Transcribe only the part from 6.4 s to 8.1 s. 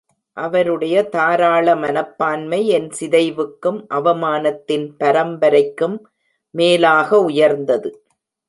மேலாக உயர்ந்தது.